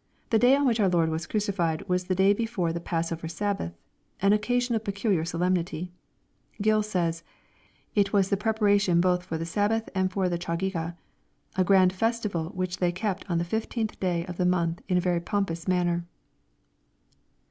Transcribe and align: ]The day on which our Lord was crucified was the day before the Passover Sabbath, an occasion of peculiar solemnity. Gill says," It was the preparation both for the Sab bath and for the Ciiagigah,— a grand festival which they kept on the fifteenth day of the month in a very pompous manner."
]The 0.30 0.38
day 0.38 0.56
on 0.56 0.64
which 0.66 0.80
our 0.80 0.88
Lord 0.88 1.10
was 1.10 1.26
crucified 1.26 1.86
was 1.86 2.04
the 2.04 2.14
day 2.14 2.32
before 2.32 2.72
the 2.72 2.80
Passover 2.80 3.28
Sabbath, 3.28 3.74
an 4.22 4.32
occasion 4.32 4.74
of 4.74 4.82
peculiar 4.82 5.26
solemnity. 5.26 5.92
Gill 6.62 6.82
says," 6.82 7.22
It 7.94 8.10
was 8.10 8.30
the 8.30 8.38
preparation 8.38 8.98
both 9.02 9.22
for 9.26 9.36
the 9.36 9.44
Sab 9.44 9.68
bath 9.70 9.90
and 9.94 10.10
for 10.10 10.30
the 10.30 10.38
Ciiagigah,— 10.38 10.96
a 11.58 11.64
grand 11.64 11.92
festival 11.92 12.48
which 12.54 12.78
they 12.78 12.92
kept 12.92 13.28
on 13.30 13.36
the 13.36 13.44
fifteenth 13.44 14.00
day 14.00 14.24
of 14.24 14.38
the 14.38 14.46
month 14.46 14.80
in 14.88 14.96
a 14.96 15.02
very 15.02 15.20
pompous 15.20 15.68
manner." 15.68 16.06